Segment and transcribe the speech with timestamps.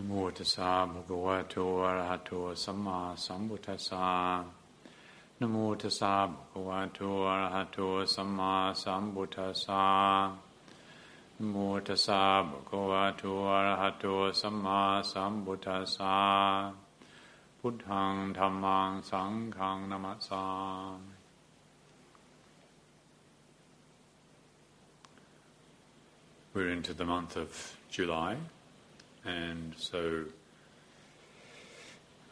[0.00, 2.30] นโมตัสสะภะคะวะโตอะระหะโต
[2.64, 4.08] สัมมาสัมพุทธัสสะ
[5.40, 7.78] นโมตัสสะภะคะวะโตอะระหะโต
[8.14, 9.84] สัมมาสัมพุทธัสสะ
[11.38, 14.04] นโมตัสสะภะคะวะโตอะระหะโต
[14.40, 14.80] สัมมา
[15.12, 16.16] สัมพุทธัสสะ
[17.58, 20.44] พุทธังธัมมังสังฆังนะมัสสา
[20.98, 21.14] มิ
[26.52, 27.50] We're into the month of
[27.96, 28.32] July,
[29.24, 30.24] and so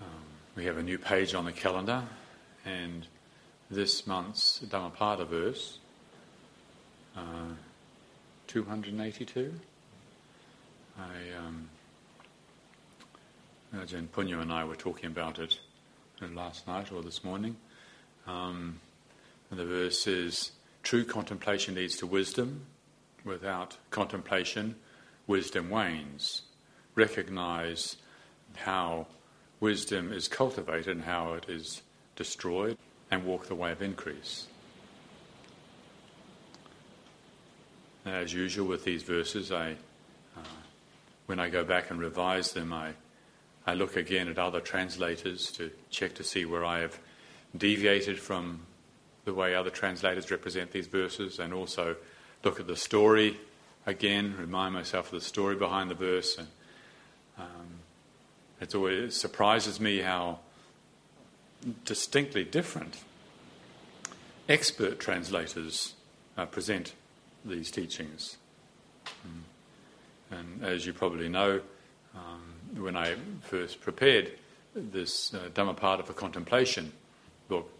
[0.01, 0.25] um,
[0.57, 2.03] we have a new page on the calendar,
[2.65, 3.07] and
[3.71, 5.79] this month's Dhammapada verse,
[7.17, 7.53] uh,
[8.47, 9.53] 282.
[10.99, 11.03] I,
[11.39, 11.69] um,
[13.75, 15.59] Ajahn Punya and I were talking about it
[16.35, 17.57] last night or this morning.
[18.27, 18.81] Um,
[19.51, 20.53] the verse is
[20.83, 22.65] True contemplation leads to wisdom.
[23.23, 24.77] Without contemplation,
[25.27, 26.43] wisdom wanes.
[26.99, 27.95] Recognize
[28.57, 29.07] how
[29.61, 31.83] wisdom is cultivated and how it is
[32.17, 32.77] destroyed,
[33.09, 34.49] and walk the way of increase.
[38.05, 39.77] As usual with these verses, I,
[40.37, 40.41] uh,
[41.27, 42.95] when I go back and revise them, I,
[43.65, 46.99] I look again at other translators to check to see where I have
[47.57, 48.63] deviated from
[49.25, 51.95] the way other translators represent these verses, and also
[52.43, 53.39] look at the story
[53.87, 56.37] again, remind myself of the story behind the verse.
[56.37, 56.49] And
[57.39, 57.69] um,
[58.61, 60.41] it always surprises me how
[61.85, 62.99] distinctly different
[64.49, 65.95] expert translators
[66.37, 66.95] uh, present
[67.45, 68.37] these teachings.
[69.27, 70.39] Mm.
[70.39, 71.61] And as you probably know,
[72.15, 74.33] um, when I first prepared
[74.75, 76.93] this uh, Dhammapada for Contemplation
[77.49, 77.71] book,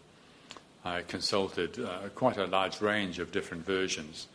[0.83, 4.27] I consulted uh, quite a large range of different versions,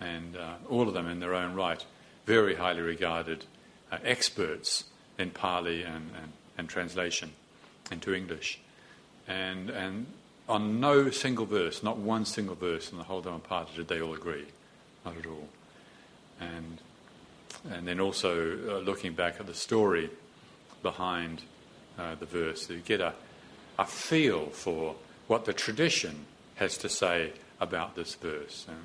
[0.00, 1.84] and uh, all of them in their own right,
[2.26, 3.44] very highly regarded
[3.90, 4.84] uh, experts
[5.18, 7.32] in Pali and, and, and translation
[7.90, 8.60] into English.
[9.26, 10.06] And, and
[10.48, 14.14] on no single verse, not one single verse in the whole Dhammapada did they all
[14.14, 14.46] agree,
[15.04, 15.48] not at all.
[16.40, 16.78] And,
[17.70, 20.10] and then also uh, looking back at the story
[20.82, 21.42] behind
[21.98, 23.12] uh, the verse, you get a,
[23.78, 24.94] a feel for
[25.26, 28.66] what the tradition has to say about this verse.
[28.68, 28.76] Um,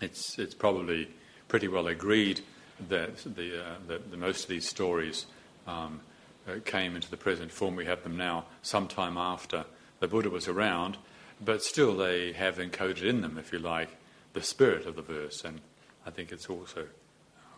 [0.00, 1.08] it's, it's probably
[1.48, 2.40] pretty well agreed
[2.88, 5.26] that, the, uh, that the, most of these stories
[5.66, 6.00] um,
[6.48, 9.64] uh, came into the present form we have them now sometime after
[10.00, 10.98] the Buddha was around,
[11.40, 13.90] but still they have encoded in them, if you like,
[14.32, 15.44] the spirit of the verse.
[15.44, 15.60] And
[16.06, 16.86] I think it's also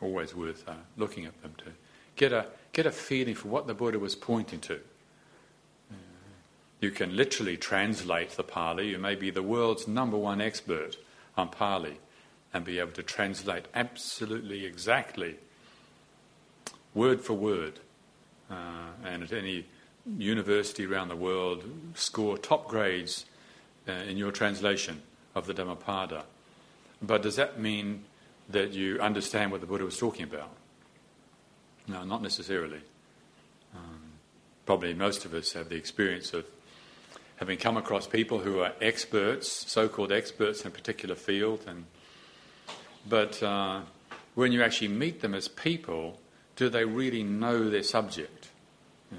[0.01, 1.73] always worth uh, looking at them to
[2.17, 4.81] get a, get a feeling for what the Buddha was pointing to.
[6.81, 8.91] You can literally translate the Pali.
[8.91, 10.99] You may be the world's number one expert
[11.35, 11.97] on Pali
[12.54, 15.37] and be able to translate absolutely exactly,
[16.94, 17.81] word for word,
[18.48, 19.66] uh, and at any
[20.06, 21.64] university around the world
[21.94, 23.26] score top grades
[23.88, 25.03] uh, in your translation
[25.34, 26.25] of the Dhammapada.
[27.03, 28.04] But does that mean
[28.48, 30.50] that you understand what the Buddha was talking about?
[31.88, 32.81] No, not necessarily.
[33.75, 34.00] Um,
[34.64, 36.47] probably most of us have the experience of
[37.37, 41.84] having come across people who are experts, so-called experts in a particular field, and
[43.09, 43.81] but uh,
[44.34, 46.19] when you actually meet them as people,
[46.56, 48.48] do they really know their subject?
[49.10, 49.19] Yeah.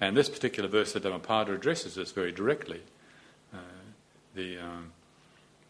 [0.00, 2.80] And this particular verse, the Dhammapada, addresses this very directly.
[3.52, 3.58] Uh,
[4.34, 4.92] the um,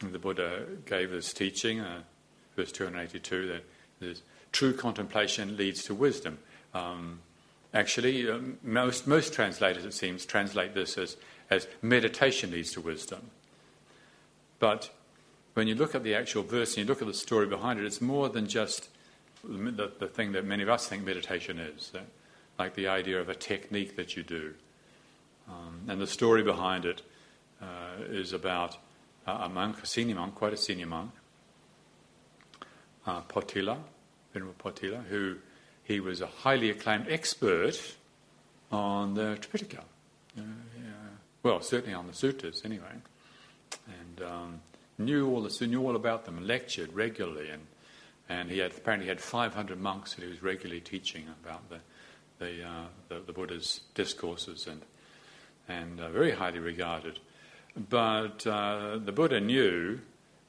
[0.01, 2.03] the Buddha gave this teaching, uh,
[2.55, 3.61] verse 282,
[4.01, 4.23] that
[4.53, 6.39] true contemplation leads to wisdom.
[6.75, 7.21] Um,
[7.73, 11.17] actually, um, most most translators, it seems, translate this as
[11.51, 13.31] as meditation leads to wisdom.
[14.59, 14.91] But
[15.57, 17.87] when you look at the actual verse and you look at the story behind it,
[17.87, 18.91] it's more than just
[19.43, 21.93] the, the thing that many of us think meditation is,
[22.59, 24.53] like the idea of a technique that you do.
[25.49, 27.01] Um, and the story behind it
[27.63, 28.77] uh, is about
[29.27, 31.13] a monk, a senior monk, quite a senior monk,
[33.07, 33.79] uh, Potila,
[34.35, 35.37] Venerable Potila, who
[35.85, 37.95] he was a highly acclaimed expert
[38.71, 39.79] on the Tripitaka.
[40.37, 40.43] Uh,
[40.77, 40.93] yeah
[41.47, 42.93] well, certainly on the sutras anyway,
[43.87, 44.61] and um,
[44.99, 47.67] knew all the knew all about them, lectured regularly, and
[48.29, 51.79] and he had apparently had 500 monks that he was regularly teaching about the
[52.39, 54.83] the uh, the, the, Buddha's discourses and
[55.69, 57.19] and uh, very highly regarded.
[57.89, 60.01] But uh, the Buddha knew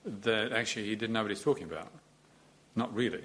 [0.06, 1.92] that actually he didn't know what he's talking about,
[2.76, 3.24] not really.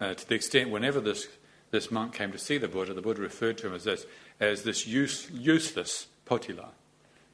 [0.00, 1.28] Uh, to the extent whenever this
[1.70, 4.06] this monk came to see the Buddha, the Buddha referred to him as this
[4.40, 6.70] as this use, useless potila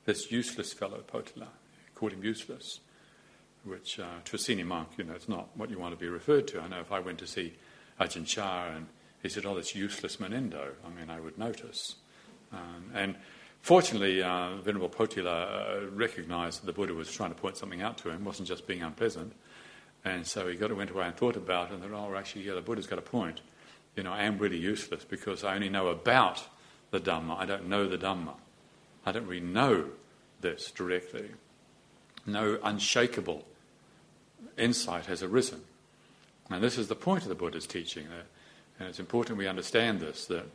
[0.07, 1.49] this useless fellow, Potila,
[1.95, 2.81] called him useless,
[3.67, 6.09] which uh, to a senior monk, you know, it's not what you want to be
[6.09, 6.61] referred to.
[6.61, 7.55] I know if I went to see
[8.01, 8.87] Ajahn Chah and
[9.23, 11.97] he said, Oh, that's useless Munindo, I mean, I would notice.
[12.53, 13.17] Um, and
[13.61, 17.99] fortunately, uh, Venerable Potila uh, recognized that the Buddha was trying to point something out
[17.99, 19.33] to him, wasn't just being unpleasant.
[20.05, 22.55] And so he got went away and thought about it and thought, oh, actually, yeah,
[22.55, 23.41] the Buddha's got a point.
[23.97, 26.47] You know, I am really useless because I only know about
[26.93, 27.37] the Dhamma.
[27.37, 28.35] I don't know the Dhamma.
[29.05, 29.87] I don't really know
[30.41, 31.31] this directly.
[32.25, 33.45] No unshakable
[34.57, 35.63] insight has arisen.
[36.51, 38.07] And this is the point of the Buddha's teaching.
[38.79, 40.47] And it's important we understand this that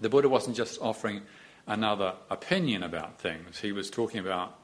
[0.00, 1.22] the Buddha wasn't just offering
[1.66, 4.58] another opinion about things, he was talking about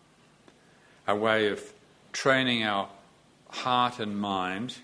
[1.06, 1.72] a way of
[2.12, 2.88] training our
[3.48, 4.76] heart and mind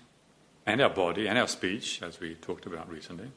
[0.65, 3.31] and our body and our speech, as we talked about recently,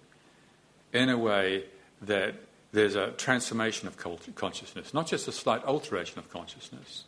[0.93, 1.65] in a way
[2.03, 2.35] that
[2.73, 3.97] there's a transformation of
[4.35, 7.05] consciousness, not just a slight alteration of consciousness.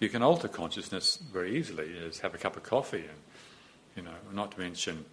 [0.00, 3.18] You can alter consciousness very easily, is have a cup of coffee, and
[3.96, 5.04] you know, not to mention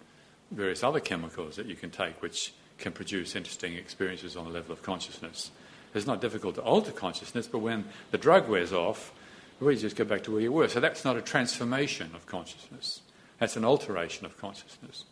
[0.50, 4.72] various other chemicals that you can take, which can produce interesting experiences on the level
[4.72, 5.50] of consciousness.
[5.94, 9.12] It's not difficult to alter consciousness, but when the drug wears off,
[9.60, 10.68] we just go back to where you were.
[10.68, 13.00] So that's not a transformation of consciousness.
[13.38, 15.04] That's an alteration of consciousness.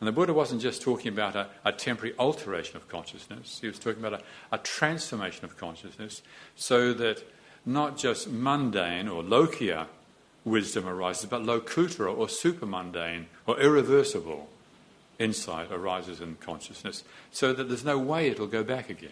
[0.00, 3.78] And the Buddha wasn't just talking about a, a temporary alteration of consciousness, he was
[3.78, 6.22] talking about a, a transformation of consciousness
[6.56, 7.22] so that
[7.64, 9.86] not just mundane or lokiya
[10.44, 14.48] wisdom arises, but lokuttara or supermundane or irreversible
[15.18, 19.10] insight arises in consciousness so that there's no way it'll go back again.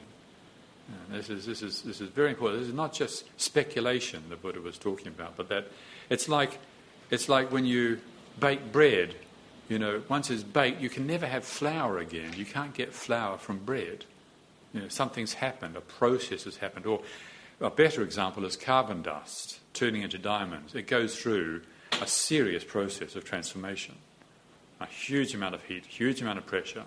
[0.88, 2.60] And this is, this, is, this is very important.
[2.60, 5.68] This is not just speculation the Buddha was talking about, but that
[6.08, 6.58] it's like,
[7.10, 8.00] it's like when you
[8.38, 9.14] bake bread.
[9.68, 12.32] You know, once it's baked, you can never have flour again.
[12.36, 14.04] You can't get flour from bread.
[14.74, 16.86] You know, something's happened, a process has happened.
[16.86, 17.02] Or
[17.60, 20.74] a better example is carbon dust turning into diamonds.
[20.74, 21.62] It goes through
[22.00, 23.96] a serious process of transformation.
[24.80, 26.84] A huge amount of heat, huge amount of pressure.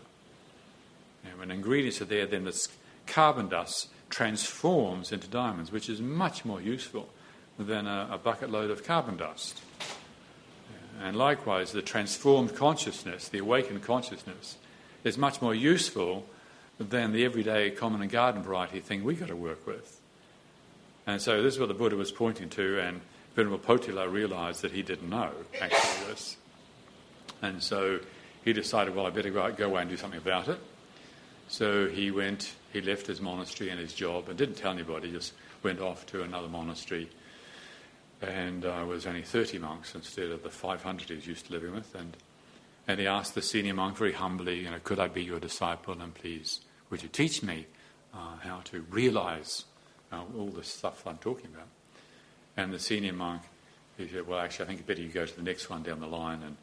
[1.24, 2.68] And when ingredients are there, then this
[3.06, 7.10] carbon dust transforms into diamonds, which is much more useful
[7.60, 9.62] than a, a bucket load of carbon dust.
[11.02, 14.58] And likewise, the transformed consciousness, the awakened consciousness,
[15.04, 16.26] is much more useful
[16.80, 20.00] than the everyday common and garden variety thing we've got to work with.
[21.06, 23.02] And so this is what the Buddha was pointing to, and
[23.36, 26.38] Venerable Potila realized that he didn't know actually this.
[27.42, 28.00] And so
[28.46, 30.60] he decided, well, I better go, away and do something about it.
[31.48, 35.34] So he went, he left his monastery and his job and didn't tell anybody, just
[35.62, 37.10] went off to another monastery.
[38.22, 41.74] And uh, was only 30 monks instead of the 500 he was used to living
[41.74, 41.94] with.
[41.96, 42.16] And,
[42.88, 46.00] and he asked the senior monk very humbly, you know, could I be your disciple
[46.02, 47.66] and please, would you teach me
[48.14, 49.66] uh, how to realize
[50.14, 51.68] uh, all the stuff I'm talking about?
[52.56, 53.42] And the senior monk,
[53.98, 56.08] he said, well, actually, I think better you go to the next one down the
[56.08, 56.56] line and,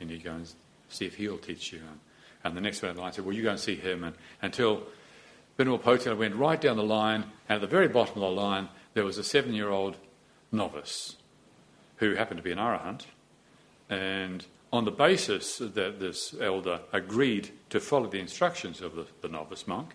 [0.00, 0.48] and you go and
[0.88, 1.80] see if he'll teach you.
[1.80, 2.00] And,
[2.44, 4.04] and the next one in the line said, Well, you go and see him.
[4.04, 4.82] And until
[5.56, 8.68] Venerable Potila went right down the line, and at the very bottom of the line,
[8.92, 9.96] there was a seven year old
[10.52, 11.16] novice
[11.96, 13.06] who happened to be an arahant.
[13.88, 19.28] And on the basis that this elder agreed to follow the instructions of the, the
[19.28, 19.94] novice monk,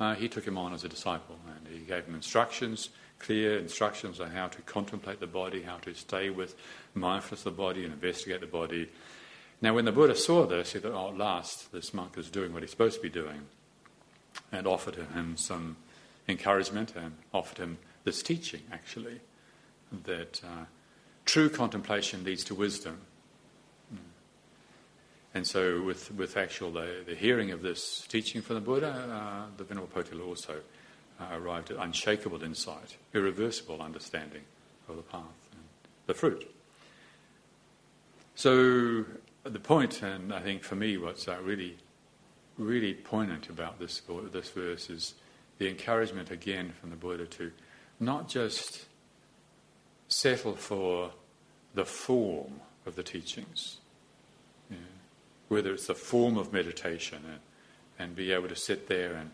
[0.00, 2.88] uh, he took him on as a disciple and he gave him instructions,
[3.20, 6.56] clear instructions on how to contemplate the body, how to stay with
[6.94, 8.88] mindfulness of the body and investigate the body,
[9.62, 12.54] now, when the Buddha saw this, he thought, oh, at last, this monk is doing
[12.54, 13.42] what he's supposed to be doing,
[14.50, 15.76] and offered him some
[16.26, 19.20] encouragement and offered him this teaching, actually,
[20.04, 20.64] that uh,
[21.26, 23.02] true contemplation leads to wisdom.
[25.32, 29.56] And so, with, with actual the, the hearing of this teaching from the Buddha, uh,
[29.56, 30.56] the Venerable Potila also
[31.20, 34.42] uh, arrived at unshakable insight, irreversible understanding
[34.88, 35.22] of the path
[35.52, 35.62] and
[36.06, 36.52] the fruit.
[38.34, 39.04] So,
[39.44, 41.76] the point, and I think for me, what's uh, really,
[42.58, 45.14] really poignant about this this verse is
[45.58, 47.52] the encouragement again from the Buddha to
[48.00, 48.86] not just
[50.08, 51.10] settle for
[51.74, 53.79] the form of the teachings,
[55.50, 57.40] whether it's the form of meditation and,
[57.98, 59.32] and be able to sit there and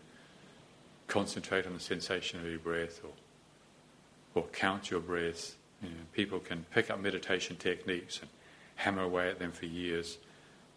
[1.07, 5.55] concentrate on the sensation of your breath or, or count your breath.
[5.81, 8.29] You know, people can pick up meditation techniques and
[8.77, 10.17] hammer away at them for years.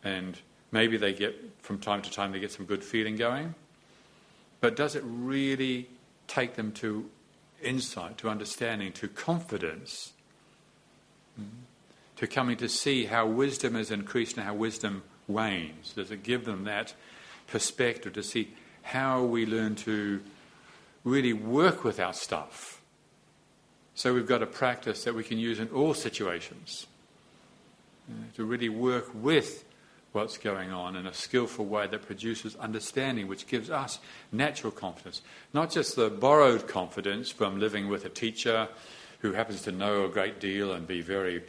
[0.05, 0.39] And
[0.73, 3.55] maybe they get, from time to time, they get some good feeling going.
[4.61, 5.89] But does it really
[6.27, 7.09] take them to
[7.63, 10.13] insight, to understanding, to confidence,
[11.41, 11.47] mm,
[12.17, 15.93] to coming to see how wisdom is increased and how wisdom wanes?
[15.95, 16.95] Does it give them that
[17.47, 20.21] perspective to see how we learn to
[21.05, 22.81] really work with our stuff?
[23.95, 26.87] So we've got a practice that we can use in all situations
[28.35, 29.65] to really work with
[30.13, 34.01] what's going on in a skillful way that produces understanding, which gives us
[34.33, 35.23] natural confidence.
[35.53, 38.69] Not just the borrowed confidence from living with a teacher
[39.21, 41.45] who happens to know a great deal and be very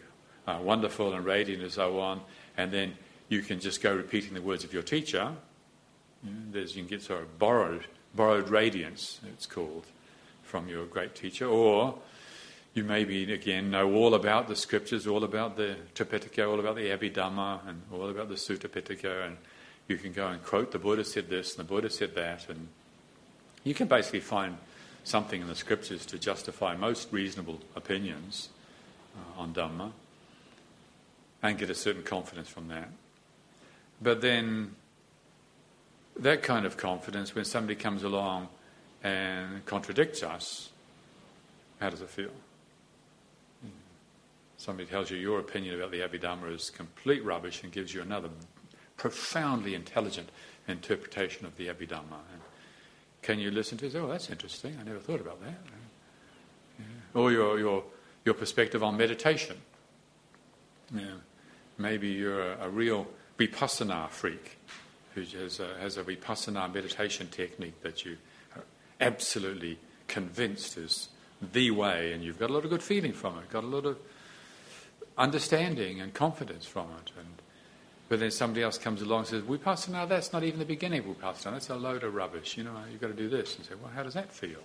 [0.45, 2.21] uh, wonderful and radiant and so on,
[2.57, 2.93] and then
[3.31, 5.31] you can just go repeating the words of your teacher.
[6.21, 9.85] There's, you can get sort of borrowed, borrowed radiance, it's called,
[10.43, 11.97] from your great teacher, or
[12.73, 16.89] you maybe, again, know all about the scriptures, all about the Tripitaka, all about the
[16.89, 19.37] Abhidhamma, and all about the Sutta Pitaka, and
[19.87, 22.67] you can go and quote the Buddha said this and the Buddha said that, and
[23.63, 24.57] you can basically find
[25.05, 28.49] something in the scriptures to justify most reasonable opinions
[29.15, 29.93] uh, on Dhamma
[31.41, 32.89] and get a certain confidence from that.
[34.01, 34.75] But then,
[36.17, 38.47] that kind of confidence, when somebody comes along
[39.03, 40.69] and contradicts us,
[41.79, 42.31] how does it feel?
[44.61, 48.29] somebody tells you your opinion about the Abhidhamma is complete rubbish and gives you another
[48.95, 50.29] profoundly intelligent
[50.67, 52.21] interpretation of the Abhidhamma.
[52.31, 52.41] And
[53.23, 53.95] can you listen to it?
[53.95, 54.77] Oh, that's interesting.
[54.79, 55.57] I never thought about that.
[56.77, 56.85] Yeah.
[57.19, 57.83] Or your, your,
[58.23, 59.57] your perspective on meditation.
[60.93, 61.05] Yeah.
[61.79, 63.07] Maybe you're a, a real
[63.47, 64.57] vipassana freak
[65.15, 68.17] who has a, has a vipassana meditation technique that you
[68.55, 68.63] are
[68.99, 71.09] absolutely convinced is
[71.53, 73.85] the way, and you've got a lot of good feeling from it, got a lot
[73.85, 73.97] of
[75.17, 77.11] understanding and confidence from it.
[77.17, 77.27] And,
[78.09, 81.05] but then somebody else comes along and says, Vipassana, that's not even the beginning of
[81.17, 82.57] Vipassana, that's a load of rubbish.
[82.57, 83.55] You know, you've got to do this.
[83.55, 84.59] And say, well, how does that feel?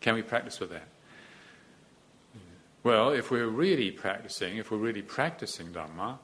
[0.00, 0.86] Can we practice with that?
[2.84, 6.18] Well, if we're really practicing, if we're really practicing Dhamma,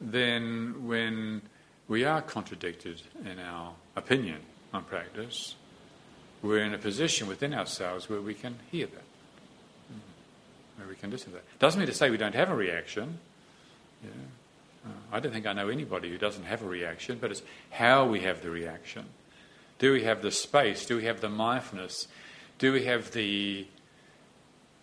[0.00, 1.42] then when
[1.88, 4.40] we are contradicted in our opinion
[4.72, 5.54] on practice,
[6.42, 9.04] we're in a position within ourselves where we can hear that
[10.76, 11.58] where we can listen to that.
[11.58, 13.18] Doesn't mean to say we don't have a reaction.
[14.02, 14.10] Yeah.
[14.86, 18.06] Uh, I don't think I know anybody who doesn't have a reaction, but it's how
[18.06, 19.06] we have the reaction.
[19.78, 20.84] Do we have the space?
[20.86, 22.08] Do we have the mindfulness?
[22.58, 23.66] Do we have the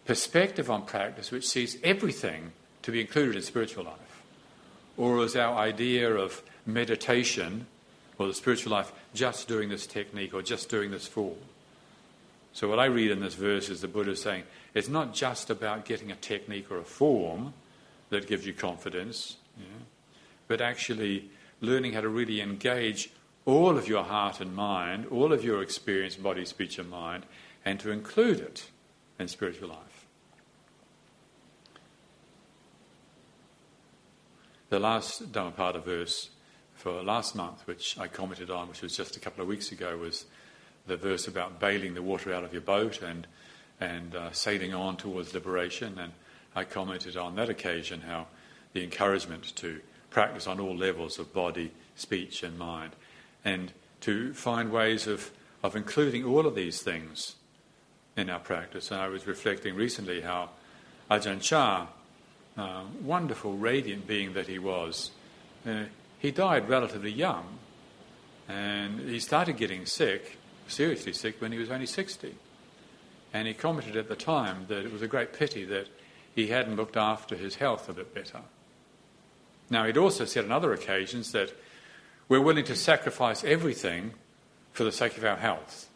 [0.06, 2.52] perspective on practice which sees everything
[2.82, 4.11] to be included in spiritual life?
[5.02, 7.66] Or is our idea of meditation
[8.20, 11.40] or the spiritual life just doing this technique or just doing this form?
[12.54, 14.44] So, what I read in this verse is the Buddha saying
[14.76, 17.56] it's not just about getting a technique or a form
[18.12, 19.38] that gives you confidence,
[20.48, 21.32] but actually
[21.62, 23.10] learning how to really engage
[23.48, 27.26] all of your heart and mind, all of your experience, body, speech, and mind,
[27.66, 28.68] and to include it
[29.18, 29.91] in spiritual life.
[34.72, 36.30] The last Dhammapada verse
[36.76, 39.98] for last month, which I commented on, which was just a couple of weeks ago,
[39.98, 40.24] was
[40.88, 43.28] the verse about bailing the water out of your boat and,
[43.82, 46.00] and uh, sailing on towards liberation.
[46.00, 46.14] And
[46.56, 48.28] I commented on that occasion how
[48.72, 52.94] the encouragement to practice on all levels of body, speech, and mind,
[53.44, 55.32] and to find ways of,
[55.64, 57.36] of including all of these things
[58.16, 58.90] in our practice.
[58.90, 60.52] And I was reflecting recently how
[61.10, 61.88] Ajahn Chah,
[62.58, 65.12] uh, wonderful, radiant being that he was,
[65.66, 65.84] uh,
[66.20, 67.60] he died relatively young,
[68.48, 70.38] and he started getting sick
[70.72, 72.36] seriously sick when he was only 60.
[73.34, 75.88] And he commented at the time that it was a great pity that
[76.34, 78.42] he hadn't looked after his health a bit better.
[79.70, 81.54] Now, he'd also said on other occasions that
[82.28, 84.14] we're willing to sacrifice everything
[84.74, 85.90] for the sake of our health.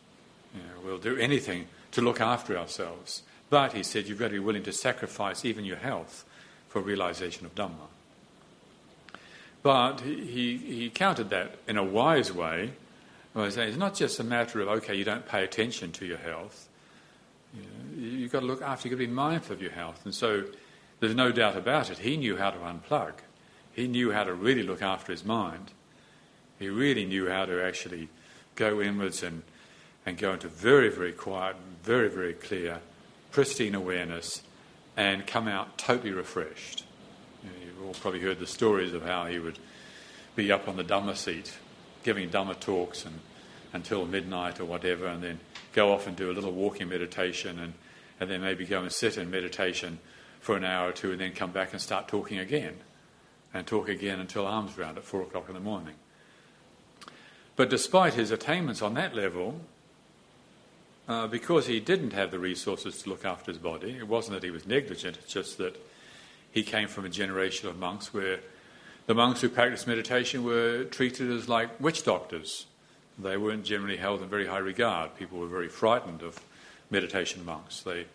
[0.53, 3.23] You know, we'll do anything to look after ourselves.
[3.49, 6.25] But, he said, you've got to be willing to sacrifice even your health
[6.75, 7.87] for realization of Dhamma.
[9.63, 12.73] But he, he countered that in a wise way
[13.33, 16.67] well, it's not just a matter of, okay, you don't pay attention to your health.
[17.53, 20.01] You you've got to look after, you've got to be mindful of your health.
[20.03, 20.43] And so
[20.99, 21.99] there's no doubt about it.
[21.99, 23.13] He knew how to unplug.
[23.71, 25.71] He knew how to really look after his mind.
[26.59, 28.09] He really knew how to actually
[28.55, 29.43] go inwards and,
[30.05, 32.81] and go into very, very quiet, very, very clear,
[33.31, 34.41] pristine awareness
[34.97, 36.83] and come out totally refreshed.
[37.43, 39.59] You know, you've all probably heard the stories of how he would
[40.35, 41.53] be up on the Dhamma seat
[42.05, 43.19] giving Dhamma talks and,
[43.73, 45.39] until midnight or whatever, and then
[45.73, 47.73] go off and do a little walking meditation, and,
[48.19, 49.99] and then maybe go and sit in meditation
[50.39, 52.75] for an hour or two, and then come back and start talking again,
[53.53, 55.95] and talk again until arms round at four o'clock in the morning.
[57.55, 59.61] But despite his attainments on that level,
[61.07, 64.43] uh, because he didn't have the resources to look after his body, it wasn't that
[64.43, 65.77] he was negligent, it's just that
[66.51, 68.39] he came from a generation of monks where
[69.07, 72.65] the monks who practiced meditation were treated as like witch doctors.
[73.19, 75.15] They weren't generally held in very high regard.
[75.15, 76.39] People were very frightened of
[76.89, 77.81] meditation monks.
[77.81, 78.05] They,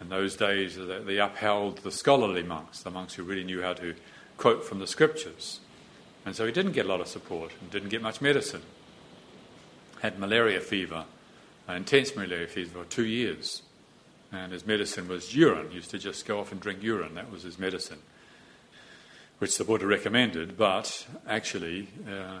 [0.00, 3.94] in those days, they upheld the scholarly monks, the monks who really knew how to
[4.36, 5.60] quote from the scriptures.
[6.26, 8.62] And so he didn't get a lot of support and didn't get much medicine.
[10.00, 11.06] Had malaria fever,
[11.76, 13.62] intense malaria fever for two years.
[14.30, 15.70] And his medicine was urine.
[15.70, 17.14] He used to just go off and drink urine.
[17.14, 18.00] That was his medicine,
[19.38, 20.56] which the Buddha recommended.
[20.56, 22.40] But actually, uh,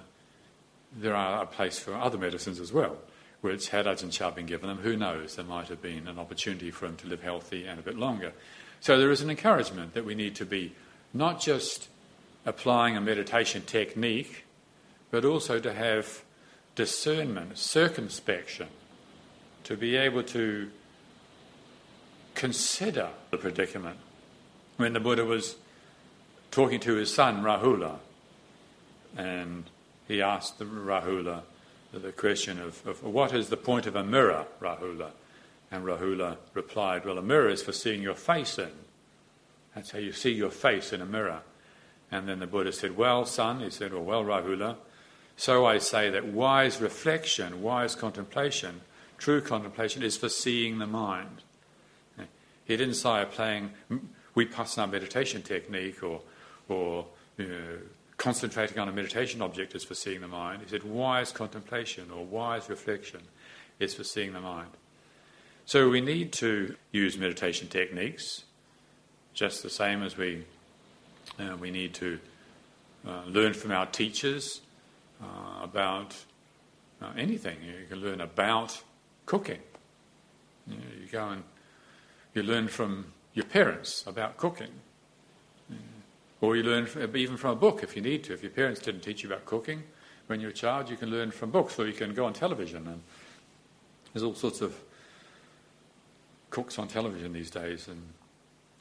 [0.94, 2.98] there are a place for other medicines as well,
[3.40, 6.70] which had Ajahn Chah been given them, who knows, there might have been an opportunity
[6.70, 8.32] for him to live healthy and a bit longer.
[8.80, 10.72] So there is an encouragement that we need to be
[11.12, 11.88] not just
[12.44, 14.44] applying a meditation technique,
[15.10, 16.22] but also to have
[16.74, 18.68] discernment, circumspection,
[19.68, 20.70] to be able to
[22.34, 23.98] consider the predicament.
[24.78, 25.56] When the Buddha was
[26.50, 27.98] talking to his son Rahula,
[29.14, 29.64] and
[30.06, 31.42] he asked the Rahula
[31.92, 35.10] the question of, of what is the point of a mirror, Rahula?
[35.70, 38.72] And Rahula replied, Well, a mirror is for seeing your face in.
[39.74, 41.42] That's how you see your face in a mirror.
[42.10, 44.76] And then the Buddha said, Well, son, he said, Well, well, Rahula,
[45.36, 48.80] so I say that wise reflection, wise contemplation,
[49.18, 51.42] true contemplation is for seeing the mind.
[52.64, 53.70] He didn't say applying
[54.36, 56.20] vipassana meditation technique or,
[56.68, 57.06] or
[57.36, 57.78] you know,
[58.18, 60.62] concentrating on a meditation object is for seeing the mind.
[60.62, 63.20] He said wise contemplation or wise reflection
[63.78, 64.70] is for seeing the mind.
[65.64, 68.44] So we need to use meditation techniques
[69.34, 70.44] just the same as we,
[71.38, 72.18] uh, we need to
[73.06, 74.60] uh, learn from our teachers
[75.22, 76.16] uh, about
[77.00, 77.56] uh, anything.
[77.62, 78.82] You can learn about
[79.28, 79.60] cooking.
[80.66, 81.42] You, know, you go and
[82.34, 84.70] you learn from your parents about cooking.
[86.40, 88.32] Or you learn even from a book if you need to.
[88.32, 89.82] If your parents didn't teach you about cooking
[90.28, 92.86] when you're a child, you can learn from books, or you can go on television.
[92.86, 93.02] And
[94.12, 94.74] there's all sorts of
[96.50, 97.88] cooks on television these days.
[97.88, 98.00] And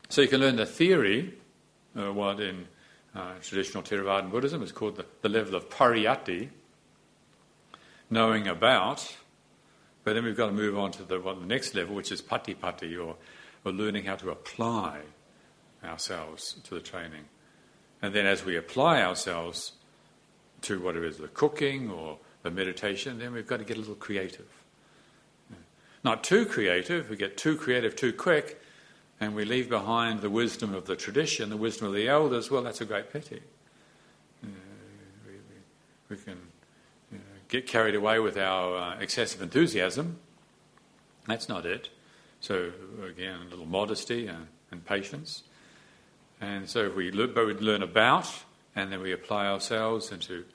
[0.08, 1.34] so you can learn the theory,
[1.98, 2.68] uh, what in
[3.16, 6.50] uh, traditional Theravadan Buddhism is called the, the level of pariyatti,
[8.10, 9.17] knowing about.
[10.08, 12.22] But then we've got to move on to the, well, the next level, which is
[12.22, 12.56] pati
[12.96, 13.17] or,
[13.65, 15.02] or learning how to apply
[15.84, 17.26] ourselves to the training.
[18.02, 19.74] And then as we apply ourselves
[20.62, 23.82] to whatever it is, the cooking or the meditation, then we've got to get a
[23.82, 24.48] little creative.
[26.06, 28.62] Not too creative, we get too creative too quick,
[29.20, 32.62] and we leave behind the wisdom of the tradition, the wisdom of the elders, well,
[32.62, 33.41] that's a great pity.
[34.41, 34.50] we,
[35.28, 35.36] we,
[36.08, 36.38] we, can
[37.50, 40.20] get carried away with our uh, excessive enthusiasm.
[41.28, 41.90] That's not it.
[42.40, 42.72] So,
[43.06, 45.44] again, a little modesty and, and patience.
[46.40, 48.32] And so if we learn about,
[48.76, 50.46] and then we apply ourselves into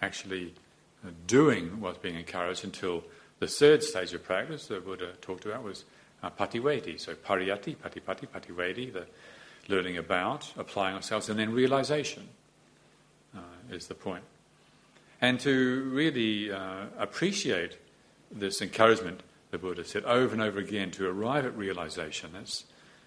[0.00, 0.54] actually
[1.04, 3.02] uh, doing what's being encouraged until
[3.40, 5.84] the third stage of practice the Buddha talked about was
[6.22, 7.00] uh, pativedhi.
[7.00, 9.06] So pariyatti, patipatti, pativedhi, the
[9.68, 12.28] learning about, applying ourselves, and then realization
[13.36, 14.22] uh, is the point.
[15.22, 17.78] And to really uh, appreciate
[18.32, 22.30] this encouragement, the Buddha said over and over again, to arrive at realization.
[22.32, 22.64] That's,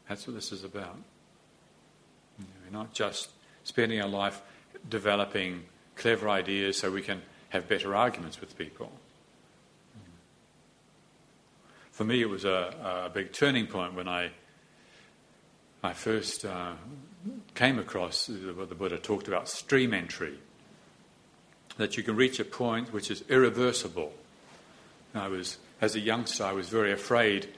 [0.07, 0.97] that's what this is about.
[2.39, 3.31] We're not just
[3.65, 4.41] spending our life
[4.89, 5.63] developing
[5.95, 8.91] clever ideas so we can have better arguments with people.
[11.91, 14.31] For me, it was a, a big turning point when I,
[15.83, 16.73] I first uh,
[17.55, 20.37] came across what the Buddha talked about stream entry.
[21.77, 24.13] That you can reach a point which is irreversible.
[25.13, 27.49] I was, as a youngster, I was very afraid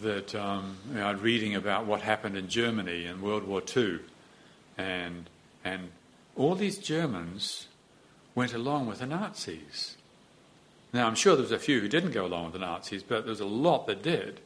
[0.00, 4.00] that um, you know, reading about what happened in Germany in World War II
[4.78, 5.28] and,
[5.64, 5.90] and
[6.36, 7.68] all these Germans
[8.34, 9.96] went along with the Nazis.
[10.92, 13.24] Now, I'm sure there was a few who didn't go along with the Nazis, but
[13.24, 14.40] there was a lot that did.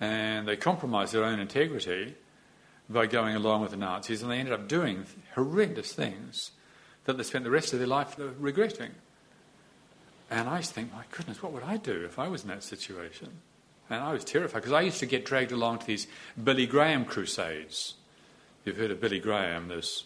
[0.00, 2.14] And they compromised their own integrity
[2.88, 6.50] by going along with the Nazis, and they ended up doing horrendous things
[7.04, 8.92] that they spent the rest of their life regretting.
[10.30, 13.28] And I think, my goodness, what would I do if I was in that situation?
[13.90, 16.06] And I was terrified because I used to get dragged along to these
[16.42, 17.94] Billy Graham crusades.
[18.64, 20.04] You've heard of Billy Graham, this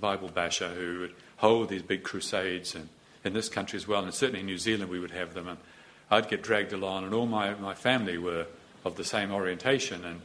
[0.00, 2.88] Bible basher who would hold these big crusades, and
[3.24, 5.48] in this country as well, and certainly in New Zealand we would have them.
[5.48, 5.58] And
[6.10, 8.46] I'd get dragged along, and all my, my family were
[8.84, 10.20] of the same orientation, and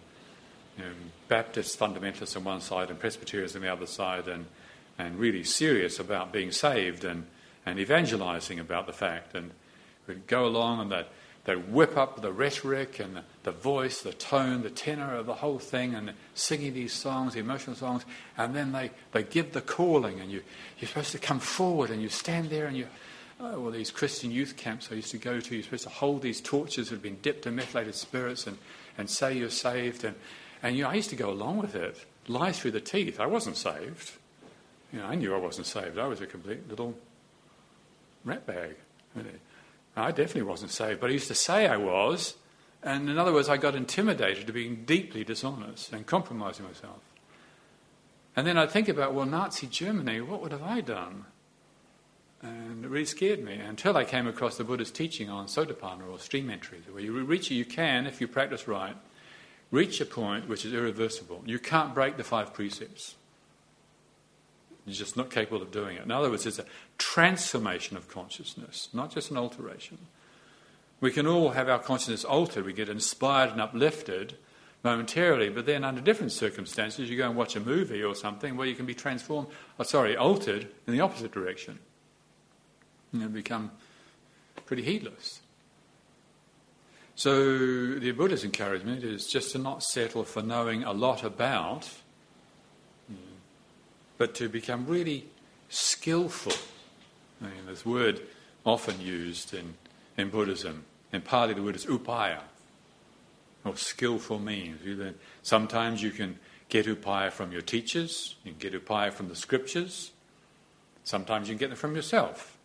[0.78, 0.92] you know,
[1.30, 4.46] Baptists, fundamentalists on one side, and Presbyterians on the other side, and,
[5.00, 7.26] and really serious about being saved and,
[7.66, 9.34] and evangelizing about the fact.
[9.34, 9.50] And
[10.06, 11.06] we'd go along, and they'd
[11.46, 15.34] they whip up the rhetoric and the, the, voice, the tone, the tenor of the
[15.34, 18.06] whole thing, and singing these songs, the emotional songs,
[18.38, 20.44] and then they, they give the calling, and you,
[20.78, 22.88] you're supposed to come forward, and you stand there, and you,
[23.40, 26.22] oh, well, these Christian youth camps I used to go to, you're supposed to hold
[26.22, 28.58] these torches that have been dipped in methylated spirits and,
[28.98, 30.16] and say you're saved, and,
[30.62, 33.20] and you know, I used to go along with it, lie through the teeth.
[33.20, 34.12] I wasn't saved.
[34.92, 35.98] You know, I knew I wasn't saved.
[35.98, 36.96] I was a complete little
[38.26, 38.76] ratbag.
[39.96, 42.36] I definitely wasn't saved, but I used to say I was.
[42.82, 47.02] And in other words, I got intimidated to being deeply dishonest and compromising myself.
[48.36, 51.26] And then I'd think about, well, Nazi Germany, what would have I done?
[52.42, 56.20] And it really scared me until I came across the Buddha's teaching on sotapanna or
[56.20, 58.96] stream entry, where you reach, you can, if you practice right,
[59.72, 61.44] reach a point which is irreversible.
[61.46, 63.16] You can't break the five precepts.
[64.90, 66.04] You're just not capable of doing it.
[66.04, 66.66] In other words, it's a
[66.98, 69.98] transformation of consciousness, not just an alteration.
[71.02, 72.66] We can all have our consciousness altered.
[72.66, 74.36] We get inspired and uplifted
[74.84, 78.68] momentarily, but then under different circumstances, you go and watch a movie or something where
[78.68, 81.80] you can be transformed, or oh, sorry, altered in the opposite direction.
[83.12, 83.72] You become
[84.66, 85.42] pretty heedless.
[87.16, 91.90] So the Buddha's encouragement is just to not settle for knowing a lot about,
[94.20, 95.26] but to become really
[95.70, 96.54] skillful.
[97.42, 98.22] I mean, this word
[98.66, 99.76] often used in,
[100.18, 100.84] in Buddhism.
[101.12, 102.42] In Pali, the word is upaya,
[103.66, 104.82] or skillful means.
[105.42, 110.12] Sometimes you can get upaya from your teachers, you can get upaya from the scriptures,
[111.04, 112.58] sometimes you can get them from yourself.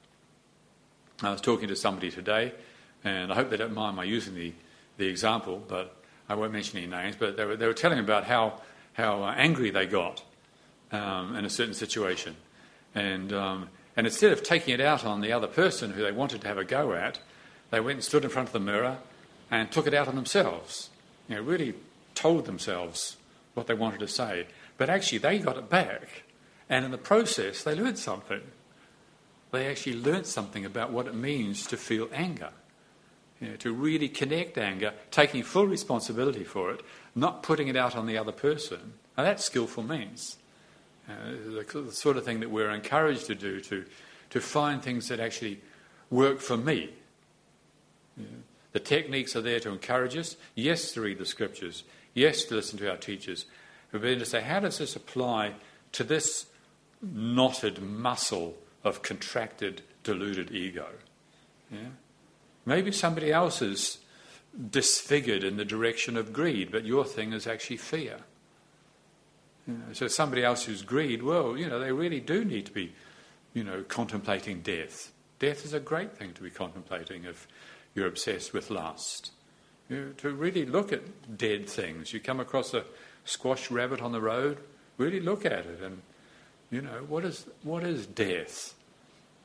[1.23, 2.53] I was talking to somebody today,
[3.05, 4.53] and I hope they don't mind my using the,
[4.99, 5.97] the example, but
[6.29, 8.61] I won't mention any names, but they were, they were telling about how,
[8.95, 10.23] how uh, angry they got
[10.95, 12.37] um, in a certain situation.
[12.95, 16.41] And, um, and instead of taking it out on the other person who they wanted
[16.43, 17.19] to have a go at,
[17.71, 18.99] they went and stood in front of the mirror
[19.51, 20.91] and took it out on themselves.
[21.29, 21.75] You know, really
[22.15, 23.17] told themselves
[23.55, 24.47] what they wanted to say.
[24.79, 26.23] But actually, they got it back.
[26.69, 28.41] And in the process, they learned something.
[29.51, 32.51] They actually learned something about what it means to feel anger.
[33.41, 36.81] You know, to really connect anger, taking full responsibility for it,
[37.15, 38.95] not putting it out on the other person.
[39.17, 40.39] Now, that's skillful means.
[41.09, 43.85] Uh, the, sort of thing that we're encouraged to do to,
[44.31, 45.61] to find things that actually
[46.11, 46.91] work for me
[48.73, 52.79] the techniques are there to encourage us, yes, to read the scriptures, yes, to listen
[52.79, 53.47] to our teachers,
[53.93, 55.55] but then to say, how does this apply
[55.93, 56.47] to this
[57.01, 60.89] knotted muscle of contracted, deluded ego?
[61.71, 61.79] Yeah?
[62.67, 63.99] Maybe somebody else is
[64.71, 68.19] disfigured in the direction of greed, but your thing is actually fear.
[69.67, 72.73] You know, so somebody else who's greed, well, you know, they really do need to
[72.73, 72.93] be,
[73.55, 75.13] you know, contemplating death.
[75.39, 77.49] Death is a great thing to be contemplating if
[77.95, 79.33] you're obsessed with lust.
[79.89, 82.13] You, to really look at dead things.
[82.13, 82.85] You come across a
[83.25, 84.59] squashed rabbit on the road,
[84.97, 86.03] really look at it and,
[86.71, 88.75] you know, what is, what is death?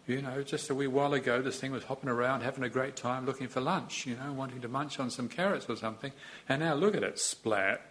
[0.08, 2.95] You know, just a wee while ago, this thing was hopping around, having a great
[2.95, 6.12] time, looking for lunch, you know, wanting to munch on some carrots or something.
[6.47, 7.82] And now look at it, splat.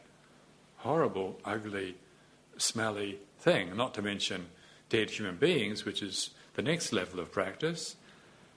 [0.78, 1.96] Horrible, ugly,
[2.58, 3.76] smelly thing.
[3.76, 4.46] Not to mention
[4.88, 7.96] dead human beings, which is the next level of practice.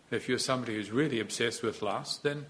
[0.10, 2.46] If you're somebody who's really obsessed with lust, then,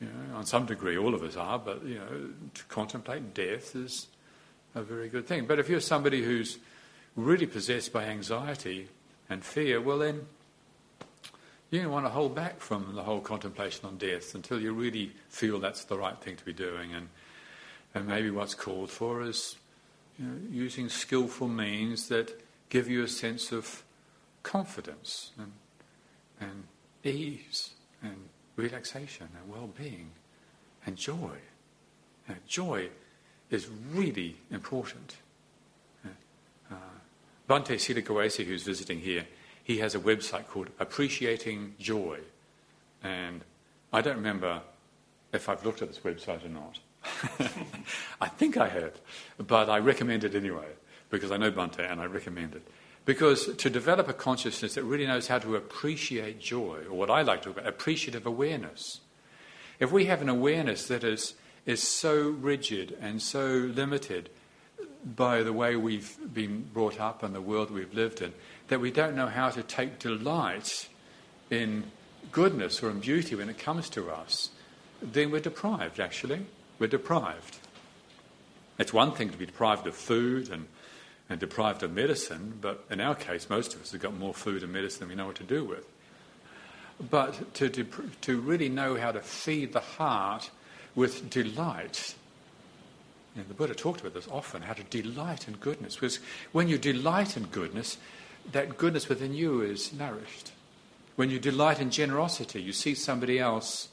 [0.00, 3.76] you know, on some degree, all of us are, but, you know, to contemplate death
[3.76, 4.06] is
[4.74, 5.46] a very good thing.
[5.46, 6.58] But if you're somebody who's
[7.14, 8.88] really possessed by anxiety
[9.28, 10.26] and fear, well, then
[11.70, 15.60] you want to hold back from the whole contemplation on death until you really feel
[15.60, 16.94] that's the right thing to be doing.
[16.94, 17.08] And,
[17.94, 19.57] and maybe what's called for is
[20.18, 23.84] you know, using skillful means that give you a sense of
[24.42, 25.52] confidence and,
[26.40, 26.64] and
[27.04, 27.70] ease
[28.02, 28.16] and
[28.56, 30.10] relaxation and well being
[30.86, 31.36] and joy.
[32.28, 32.88] Uh, joy
[33.50, 35.16] is really important.
[36.70, 36.74] Uh,
[37.48, 39.26] Bhante who's visiting here,
[39.62, 42.18] he has a website called Appreciating Joy.
[43.02, 43.42] And
[43.92, 44.62] I don't remember
[45.32, 46.78] if I've looked at this website or not.
[48.20, 49.00] I think I have,
[49.38, 50.66] but I recommend it anyway
[51.10, 52.62] because I know Bhante and I recommend it.
[53.04, 57.22] Because to develop a consciousness that really knows how to appreciate joy, or what I
[57.22, 59.00] like to call appreciative awareness,
[59.80, 64.28] if we have an awareness that is, is so rigid and so limited
[65.16, 68.32] by the way we've been brought up and the world we've lived in,
[68.68, 70.88] that we don't know how to take delight
[71.50, 71.84] in
[72.30, 74.50] goodness or in beauty when it comes to us,
[75.00, 76.44] then we're deprived, actually.
[76.78, 77.58] We're deprived.
[78.78, 80.66] It's one thing to be deprived of food and
[81.28, 84.62] and deprived of medicine, but in our case, most of us have got more food
[84.62, 85.86] and medicine than we know what to do with.
[87.10, 87.86] But to, to,
[88.22, 90.50] to really know how to feed the heart
[90.94, 92.14] with delight.
[93.36, 95.94] The Buddha talked about this often, how to delight in goodness.
[95.94, 96.18] Because
[96.50, 97.98] when you delight in goodness,
[98.50, 100.50] that goodness within you is nourished.
[101.14, 103.88] When you delight in generosity, you see somebody else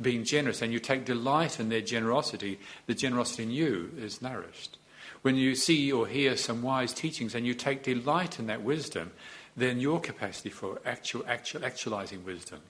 [0.00, 4.78] being generous and you take delight in their generosity, the generosity in you is nourished.
[5.22, 9.10] when you see or hear some wise teachings and you take delight in that wisdom,
[9.56, 12.60] then your capacity for actual, actual actualizing wisdom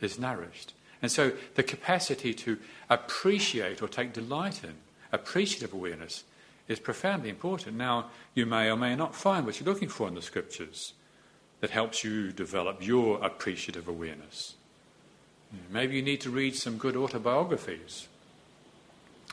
[0.00, 0.72] is nourished.
[1.02, 4.74] And so the capacity to appreciate or take delight in
[5.12, 6.24] appreciative awareness
[6.66, 7.76] is profoundly important.
[7.76, 10.94] Now, you may or may not find what you're looking for in the scriptures
[11.60, 14.54] that helps you develop your appreciative awareness.
[15.70, 18.08] Maybe you need to read some good autobiographies.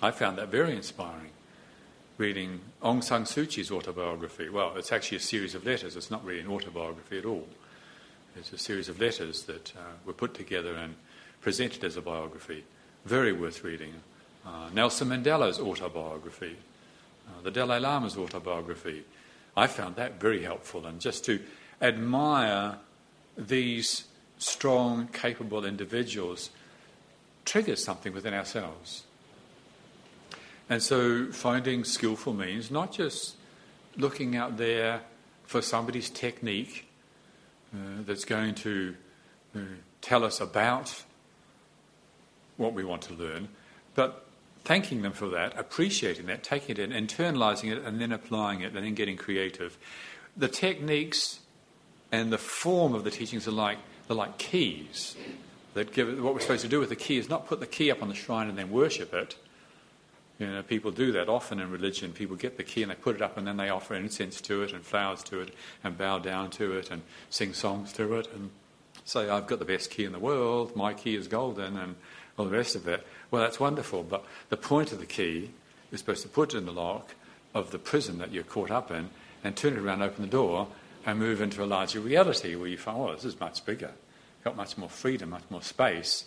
[0.01, 1.31] I found that very inspiring,
[2.17, 4.49] reading Aung San Suu Kyi's autobiography.
[4.49, 7.47] Well, it's actually a series of letters, it's not really an autobiography at all.
[8.35, 10.95] It's a series of letters that uh, were put together and
[11.41, 12.63] presented as a biography.
[13.05, 13.93] Very worth reading.
[14.45, 16.55] Uh, Nelson Mandela's autobiography,
[17.27, 19.03] uh, the Dalai Lama's autobiography.
[19.55, 21.39] I found that very helpful, and just to
[21.81, 22.77] admire
[23.37, 24.05] these
[24.41, 26.49] strong, capable individuals
[27.45, 29.03] triggers something within ourselves.
[30.69, 33.35] And so, finding skillful means not just
[33.97, 35.01] looking out there
[35.43, 36.87] for somebody's technique
[37.73, 38.95] uh, that's going to
[39.55, 39.59] uh,
[40.01, 41.03] tell us about
[42.57, 43.49] what we want to learn,
[43.95, 44.25] but
[44.63, 48.73] thanking them for that, appreciating that, taking it in, internalizing it, and then applying it,
[48.73, 49.77] and then getting creative.
[50.37, 51.41] The techniques
[52.11, 53.77] and the form of the teachings are like
[54.11, 55.15] they're like keys
[55.73, 57.65] that give it, what we're supposed to do with the key is not put the
[57.65, 59.37] key up on the shrine and then worship it.
[60.37, 62.11] You know, people do that often in religion.
[62.11, 64.63] People get the key and they put it up and then they offer incense to
[64.63, 68.27] it and flowers to it and bow down to it and sing songs to it
[68.33, 68.49] and
[69.05, 71.95] say, I've got the best key in the world, my key is golden, and
[72.37, 73.07] all the rest of it.
[73.29, 75.51] Well, that's wonderful, but the point of the key
[75.93, 77.15] is supposed to put it in the lock
[77.53, 79.09] of the prison that you're caught up in
[79.41, 80.67] and turn it around, open the door,
[81.05, 83.91] and move into a larger reality where you find, well, this is much bigger,
[84.43, 86.25] got much more freedom, much more space.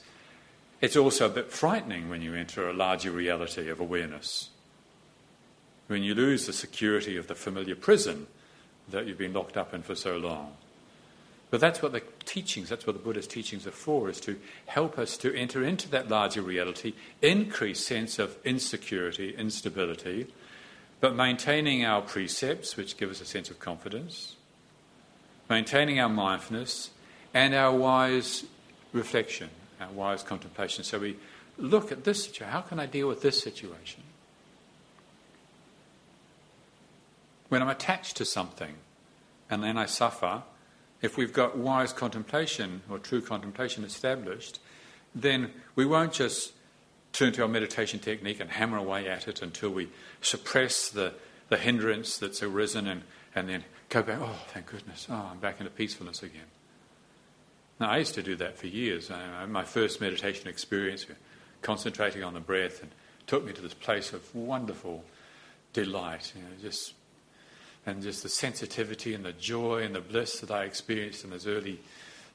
[0.81, 4.50] It's also a bit frightening when you enter a larger reality of awareness.
[5.87, 8.27] When you lose the security of the familiar prison
[8.90, 10.57] that you've been locked up in for so long.
[11.50, 14.98] But that's what the teachings, that's what the Buddha's teachings are for, is to help
[14.98, 20.27] us to enter into that larger reality, increase sense of insecurity, instability,
[21.00, 24.37] but maintaining our precepts, which give us a sense of confidence,
[25.48, 26.90] maintaining our mindfulness
[27.35, 28.44] and our wise
[28.92, 30.85] reflection, our wise contemplation.
[30.85, 31.16] So we
[31.59, 32.53] look at this situation.
[32.53, 34.03] How can I deal with this situation?
[37.49, 38.75] When I'm attached to something
[39.51, 40.42] and then I suffer,
[41.03, 44.61] if we've got wise contemplation or true contemplation established,
[45.14, 46.53] then we won't just
[47.12, 49.88] turn to our meditation technique and hammer away at it until we
[50.20, 51.12] suppress the,
[51.49, 53.03] the hindrance that's arisen and,
[53.35, 56.47] and then go back, oh, thank goodness, oh, I'm back into peacefulness again.
[57.80, 59.10] Now, I used to do that for years.
[59.10, 61.06] I, my first meditation experience,
[61.62, 62.90] concentrating on the breath, and
[63.26, 65.04] took me to this place of wonderful
[65.72, 66.94] delight, you know, just
[67.87, 71.46] and just the sensitivity and the joy and the bliss that I experienced in those
[71.46, 71.80] early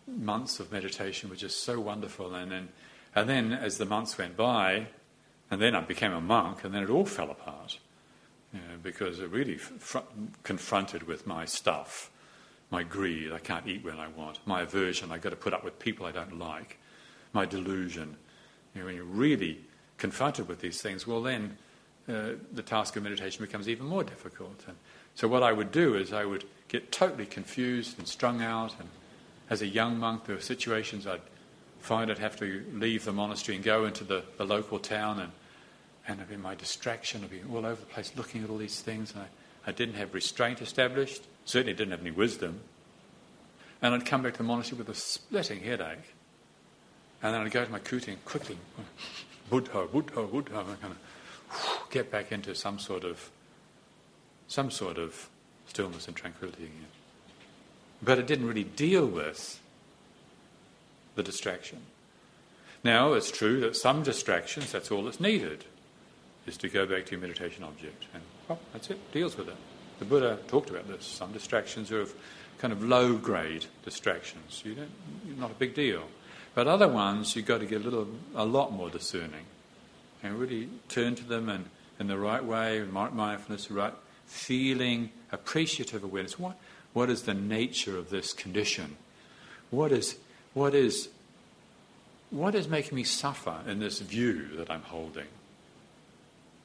[0.07, 2.33] months of meditation were just so wonderful.
[2.35, 2.69] And then,
[3.15, 4.87] and then as the months went by,
[5.49, 7.79] and then I became a monk, and then it all fell apart
[8.53, 9.99] you know, because it really fr-
[10.43, 12.11] confronted with my stuff,
[12.71, 15.63] my greed, I can't eat when I want, my aversion, I've got to put up
[15.63, 16.77] with people I don't like,
[17.33, 18.15] my delusion.
[18.73, 19.59] You know, when you're really
[19.97, 21.57] confronted with these things, well, then
[22.07, 24.63] uh, the task of meditation becomes even more difficult.
[24.67, 24.77] And
[25.15, 28.75] so, what I would do is I would get totally confused and strung out.
[28.79, 28.89] And
[29.49, 31.21] as a young monk, there were situations I'd
[31.79, 35.31] find I'd have to leave the monastery and go into the, the local town and
[36.09, 38.81] and I'd be my distraction, I'd be all over the place looking at all these
[38.81, 39.13] things.
[39.15, 42.61] I, I didn't have restraint established, certainly didn't have any wisdom.
[43.81, 46.13] And I'd come back to the monastery with a splitting headache.
[47.21, 48.57] And then I'd go to my kuti and quickly,
[49.49, 53.29] Buddha, Buddha, Buddha, and kind of get back into some sort of,
[54.47, 55.29] some sort of
[55.67, 56.85] stillness and tranquility again.
[58.01, 59.59] But it didn't really deal with
[61.15, 61.81] the distraction.
[62.83, 65.65] Now, it's true that some distractions, that's all that's needed
[66.45, 68.05] is to go back to your meditation object.
[68.13, 69.55] And well, that's it, deals with it.
[69.99, 71.05] The Buddha talked about this.
[71.05, 72.13] Some distractions are of
[72.57, 74.61] kind of low grade distractions.
[74.65, 76.03] You don't, not a big deal.
[76.55, 79.45] But other ones, you've got to get a little, a lot more discerning,
[80.23, 81.65] and really turn to them and
[81.99, 83.93] in the right way, mindfulness, right
[84.25, 86.39] feeling, appreciative awareness.
[86.39, 86.57] What,
[86.93, 88.95] what is the nature of this condition?
[89.69, 90.15] What is,
[90.53, 91.09] what is,
[92.29, 95.27] what is making me suffer in this view that I'm holding?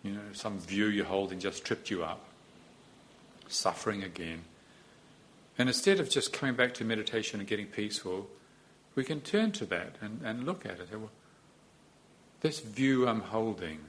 [0.03, 2.20] You know, some view you're holding just tripped you up.
[3.48, 4.44] Suffering again.
[5.59, 8.28] And instead of just coming back to meditation and getting peaceful,
[8.94, 10.88] we can turn to that and, and look at it.
[10.92, 11.11] Well,
[12.40, 13.80] this view I'm holding,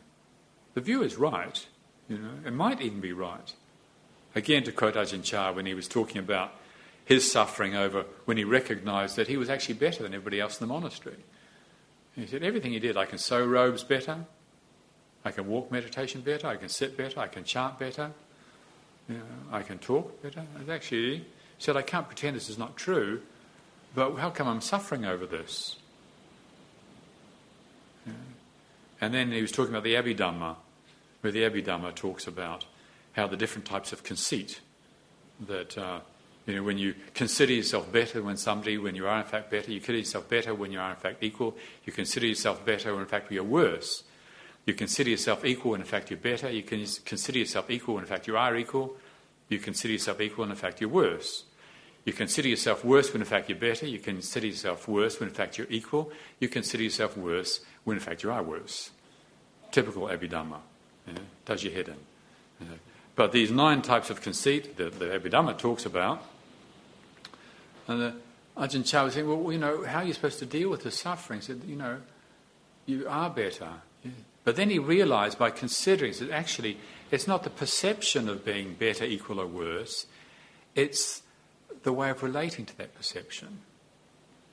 [0.73, 1.65] the view is right.
[2.07, 3.53] You know, it might even be right.
[4.35, 6.53] Again, to quote Ajahn Chah when he was talking about
[7.05, 10.67] his suffering over when he recognized that he was actually better than everybody else in
[10.67, 11.23] the monastery.
[12.15, 14.25] He said, Everything he did, I can sew robes better,
[15.23, 18.11] I can walk meditation better, I can sit better, I can chant better,
[19.51, 20.43] I can talk better.
[20.57, 21.25] And actually, he
[21.59, 23.21] said, I can't pretend this is not true,
[23.93, 25.77] but how come I'm suffering over this?
[29.01, 30.55] And then he was talking about the Abhidhamma,
[31.21, 32.65] where the Abhidhamma talks about
[33.13, 34.61] how the different types of conceit
[35.47, 35.77] that.
[35.77, 35.99] Uh,
[36.45, 39.71] you know, when you consider yourself better than somebody, when you are in fact better,
[39.71, 43.01] you consider yourself better when you are in fact equal, you consider yourself better when
[43.01, 44.03] in fact you're worse.
[44.65, 48.05] You consider yourself equal and in fact you're better, you can consider yourself equal and
[48.05, 48.95] in fact you are equal,
[49.47, 51.43] you consider yourself equal and in fact you're worse.
[52.03, 55.35] You consider yourself worse when in fact you're better, you consider yourself worse when in
[55.35, 58.91] fact you're equal, you consider yourself worse when in fact you are worse.
[59.71, 60.59] Typical Abhidhamma.
[61.07, 61.95] You know, does your head in.
[62.59, 62.79] You know.
[63.15, 66.23] But these nine types of conceit that the Abhidhamma talks about,
[67.87, 68.13] and the
[68.57, 70.91] Ajahn Chah was saying, well, you know, how are you supposed to deal with the
[70.91, 71.39] suffering?
[71.39, 72.01] He said, you know,
[72.85, 73.69] you are better.
[74.43, 76.77] But then he realized by considering that actually
[77.11, 80.05] it's not the perception of being better, equal, or worse,
[80.75, 81.23] it's
[81.83, 83.59] the way of relating to that perception.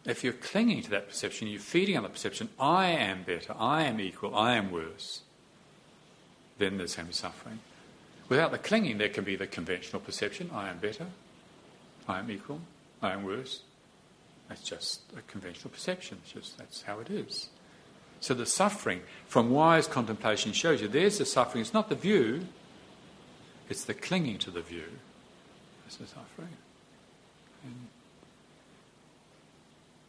[0.05, 3.85] If you're clinging to that perception, you're feeding on the perception, I am better, I
[3.85, 5.23] am equal, I am worse,
[6.59, 7.61] then there's going suffering.
[8.29, 11.07] Without the clinging, there can be the conventional perception, I am better,
[12.09, 12.61] I am equal,
[13.01, 13.63] I am worse.
[14.49, 16.19] That's just a conventional perception.
[16.23, 17.49] It's just that's how it is.
[18.23, 21.61] So the suffering from wise contemplation shows you there's the suffering.
[21.61, 22.47] It's not the view,
[23.69, 24.85] it's the clinging to the view.
[25.85, 26.57] That's the suffering.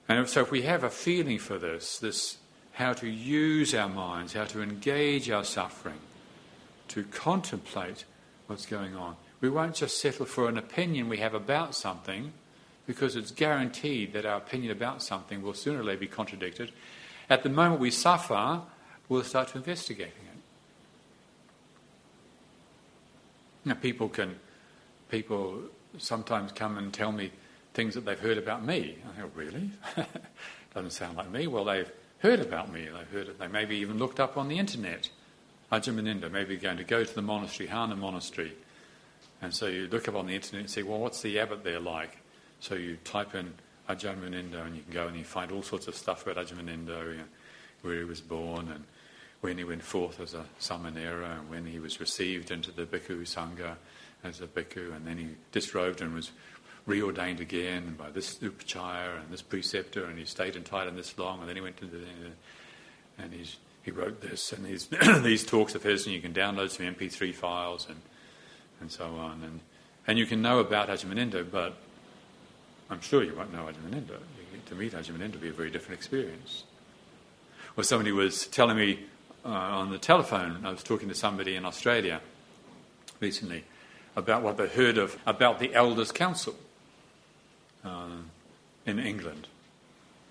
[0.08, 2.38] And, and so if we have a feeling for this, this
[2.74, 6.00] how to use our minds, how to engage our suffering,
[6.90, 8.06] to contemplate
[8.46, 9.16] what's going on.
[9.42, 12.34] We won't just settle for an opinion we have about something
[12.86, 16.72] because it's guaranteed that our opinion about something will sooner or later be contradicted.
[17.30, 18.62] At the moment we suffer,
[19.10, 20.40] we'll start to investigating it.
[23.66, 24.36] Now, people can,
[25.10, 25.62] people
[25.98, 27.32] sometimes come and tell me
[27.74, 28.98] things that they've heard about me.
[29.06, 29.72] I go, oh, really?
[30.76, 31.48] Doesn't sound like me.
[31.48, 32.86] Well, they've heard about me.
[32.86, 33.40] They've heard it.
[33.40, 35.10] They maybe even looked up on the internet.
[35.72, 38.54] Ajahn Munindo, maybe going to go to the monastery, Harnham Monastery.
[39.42, 41.80] And so you look up on the internet and say, well, what's the abbot there
[41.80, 42.18] like?
[42.60, 43.54] So you type in
[43.90, 46.58] Ajahn Munindo and you can go and you find all sorts of stuff about Ajahn
[46.58, 47.24] Munindo, you know,
[47.82, 48.84] where he was born and
[49.42, 53.24] when he went forth as a samanera and when he was received into the bhikkhu
[53.24, 53.76] sangha
[54.24, 54.96] as a bhikkhu.
[54.96, 56.32] And then he disrobed and was
[56.88, 61.42] reordained again by this upajjhaya and this preceptor and he stayed in Thailand this long
[61.42, 62.06] and then he went to the
[63.18, 64.88] and he's, he wrote this and these
[65.22, 68.00] these talks of his and you can download some MP3 files and
[68.80, 69.44] and so on.
[69.44, 69.60] And
[70.08, 71.76] and you can know about Ajahn Munindo but
[72.94, 74.06] I'm sure you won't know Ajahn.
[74.68, 76.64] To meet Ajahn Munindo will be a very different experience.
[77.76, 79.00] Or somebody was telling me
[79.44, 82.22] uh, on the telephone, I was talking to somebody in Australia
[83.20, 83.64] recently
[84.16, 86.56] about what they heard of about the Elders' Council
[87.84, 88.08] uh,
[88.86, 89.48] in England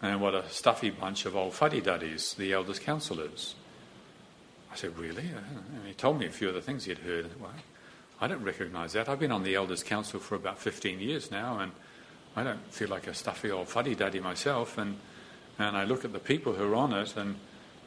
[0.00, 3.56] and what a stuffy bunch of old fuddy-duddies the Elders' Council is.
[4.72, 5.24] I said, really?
[5.24, 7.26] And he told me a few of the things he had heard.
[7.40, 7.50] Well,
[8.20, 9.08] I don't recognise that.
[9.08, 11.72] I've been on the Elders' Council for about 15 years now, and
[12.34, 14.98] I don't feel like a stuffy old fuddy duddy myself, and
[15.58, 17.36] and I look at the people who are on it, and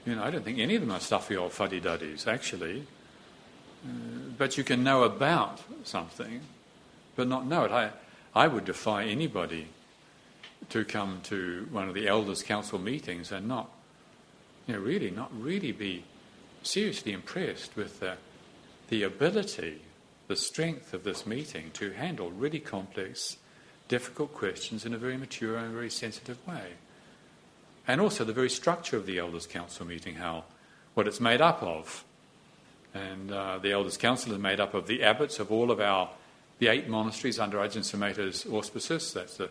[0.05, 2.85] you know I don't think any of them are stuffy old fuddy duddies actually.
[3.85, 3.89] Uh,
[4.37, 6.41] but you can know about something,
[7.15, 7.71] but not know it.
[7.71, 7.91] I
[8.35, 9.69] I would defy anybody
[10.69, 13.69] to come to one of the elders' council meetings and not,
[14.67, 16.03] you know, really not really be
[16.63, 18.17] seriously impressed with the
[18.89, 19.81] the ability,
[20.27, 23.37] the strength of this meeting to handle really complex
[23.87, 26.73] difficult questions in a very mature and very sensitive way.
[27.87, 30.45] And also the very structure of the Elders' Council meeting, how
[30.95, 32.03] what it's made up of.
[32.93, 36.09] And uh, the Elders' Council is made up of the abbots of all of our
[36.57, 39.13] the eight monasteries under Ajahn Sumedho's auspices.
[39.13, 39.49] That's the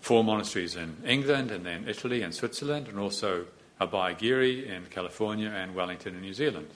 [0.00, 3.44] four monasteries in England and then Italy and Switzerland, and also
[3.80, 6.68] Abhayagiri in California and Wellington in New Zealand.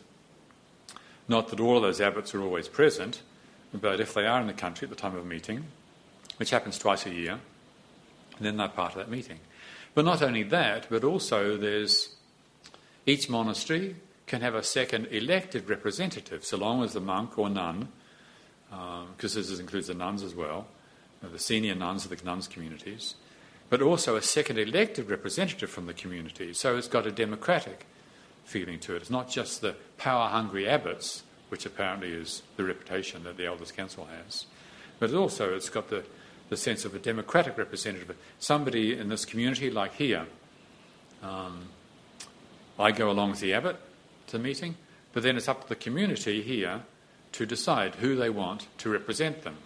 [1.29, 3.22] Not that all of those abbots are always present,
[3.72, 5.64] but if they are in the country at the time of a meeting,
[6.39, 7.39] which happens twice a year,
[8.36, 9.39] and then they're part of that meeting.
[9.95, 12.16] But not only that, but also there's
[13.07, 17.89] each monastery can have a second elected representative, so long as the monk or nun,
[18.70, 20.66] because um, this includes the nuns as well,
[21.22, 23.14] the senior nuns of the nuns' communities,
[23.70, 26.53] but also a second elected representative from the community.
[26.53, 27.86] So it's got a democratic
[28.45, 29.03] feeling to it.
[29.03, 33.72] It's not just the power hungry abbots which apparently is the reputation that the Elders
[33.72, 34.47] Council has.
[34.99, 36.05] But also, it's got the,
[36.49, 40.27] the sense of a democratic representative, somebody in this community, like here.
[41.23, 41.69] Um,
[42.79, 43.77] I go along with the abbot
[44.29, 44.77] to the meeting,
[45.13, 46.83] but then it's up to the community here
[47.33, 49.57] to decide who they want to represent them.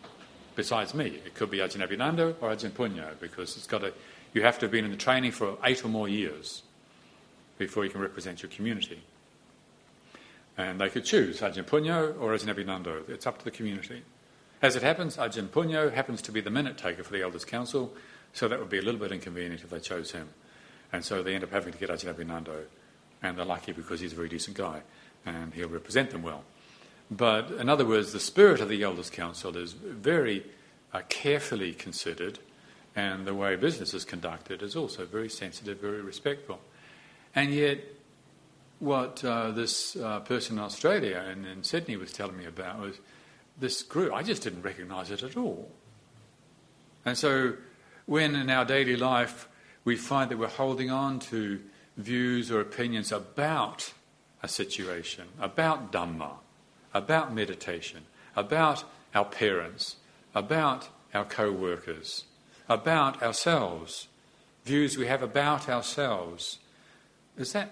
[0.57, 3.93] Besides me, it could be Ajahn Abhinando or Ajahn Punyo, because it's got a,
[4.35, 6.62] you have to have been in the training for eight or more years
[7.59, 9.03] before you can represent your community.
[10.59, 13.09] And they could choose Ajahn Punyo or Ajahn Abhinando.
[13.09, 14.03] It's up to the community.
[14.62, 17.92] As it happens, Ajahn Punyo happens to be the minute taker for the Elders' Council,
[18.32, 20.28] so that would be a little bit inconvenient if they chose him.
[20.92, 22.66] And so they end up having to get Ajahn Abhinando.
[23.24, 24.82] And they're lucky because he's a very decent guy
[25.26, 26.44] and he'll represent them well.
[27.10, 30.44] But in other words, the spirit of the Elders' Council is very
[30.92, 32.38] uh, carefully considered,
[32.94, 36.60] and the way business is conducted is also very sensitive, very respectful.
[37.34, 37.80] And yet,
[38.78, 42.98] what uh, this uh, person in Australia and in Sydney was telling me about was
[43.59, 45.70] this group, I just didn't recognize it at all.
[47.05, 47.55] And so,
[48.07, 49.48] when in our daily life
[49.84, 51.61] we find that we're holding on to
[51.96, 53.92] views or opinions about
[54.42, 56.32] a situation, about Dhamma,
[56.94, 58.03] about meditation,
[58.36, 58.84] about
[59.14, 59.96] our parents,
[60.34, 62.24] about our co workers,
[62.68, 64.09] about ourselves,
[64.64, 66.59] views we have about ourselves.
[67.36, 67.70] Is that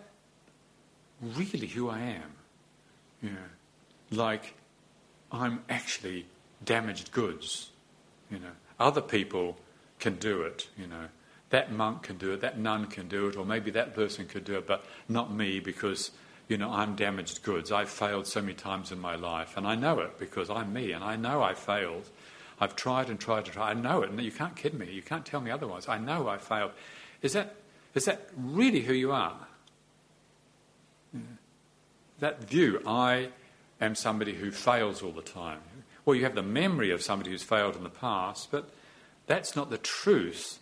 [1.23, 2.33] really who I am?
[3.23, 3.31] Know,
[4.11, 4.55] like
[5.33, 6.27] I'm actually
[6.65, 7.71] damaged goods.
[8.31, 9.57] You know, other people
[9.99, 10.69] can do it.
[10.79, 11.07] You know,
[11.51, 14.45] that monk can do it, that nun can do it, or maybe that person could
[14.45, 16.11] do it, but not me because
[16.51, 17.71] you know, I'm damaged goods.
[17.71, 20.91] I've failed so many times in my life, and I know it because I'm me,
[20.91, 22.11] and I know I failed.
[22.61, 23.71] I've tried and tried and tried.
[23.71, 24.91] I know it, and you can't kid me.
[24.91, 25.89] You can't tell me otherwise.
[25.89, 26.73] I know I failed.
[27.23, 27.55] Is that,
[27.95, 29.47] is that really who you are?
[32.19, 33.29] That view, I
[33.81, 35.61] am somebody who fails all the time.
[36.05, 38.71] Well, you have the memory of somebody who's failed in the past, but
[39.27, 40.59] that's not the truth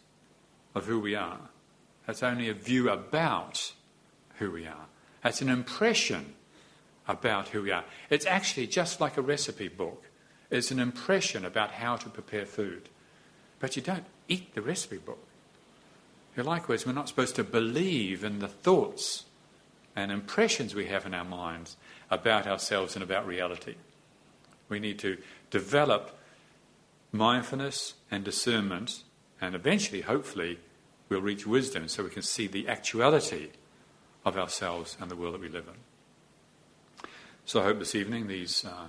[0.75, 1.41] of who we are.
[2.07, 3.73] That's only a view about
[4.39, 4.87] who we are.
[5.23, 6.35] That's an impression
[7.07, 7.85] about who we are.
[8.11, 10.05] It's actually just like a recipe book.
[10.51, 12.89] It's an impression about how to prepare food.
[13.61, 15.19] But you don't eat the recipe book.
[16.37, 19.25] Likewise, we're not supposed to believe in the thoughts
[19.97, 21.77] and impressions we have in our minds
[22.11, 23.75] about ourselves and about reality.
[24.69, 25.19] We need to
[25.51, 26.19] develop
[27.13, 29.03] mindfulness and discernment,
[29.41, 30.59] and eventually, hopefully,
[31.09, 33.49] we'll reach wisdom so we can see the actuality
[34.25, 37.09] of ourselves and the world that we live in.
[37.47, 38.89] So I hope this evening these uh,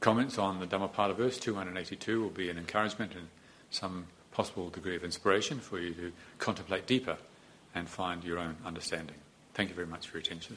[0.00, 3.28] comments on the Dhammapada verse 282 will be an encouragement and
[3.70, 7.18] some possible degree of inspiration for you to contemplate deeper
[7.74, 9.16] and find your own understanding.
[9.52, 10.56] Thank you very much for your attention